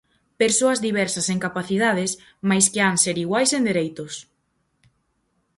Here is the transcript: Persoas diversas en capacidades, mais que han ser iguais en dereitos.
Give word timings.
Persoas 0.41 0.79
diversas 0.87 1.27
en 1.33 1.39
capacidades, 1.45 2.11
mais 2.49 2.65
que 2.73 2.81
han 2.87 2.97
ser 3.03 3.15
iguais 3.25 3.51
en 3.57 3.63
dereitos. 3.69 4.13